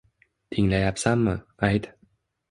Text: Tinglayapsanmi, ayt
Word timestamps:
Tinglayapsanmi, 0.51 1.35
ayt 1.67 1.85